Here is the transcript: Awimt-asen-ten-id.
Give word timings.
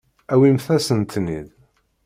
Awimt-asen-ten-id. 0.33 1.47